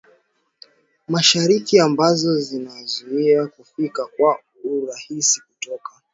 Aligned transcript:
mashariki 1.09 1.79
ambazo 1.79 2.39
zinazuia 2.39 3.47
kufika 3.47 4.05
kwa 4.17 4.39
urahisi 4.63 5.41
kutoka 5.41 5.91